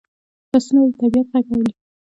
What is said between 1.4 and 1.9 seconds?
اوري